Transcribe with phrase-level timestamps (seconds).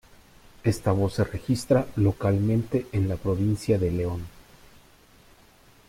[0.63, 4.23] Esta voz se registra localmente en la provincia de León.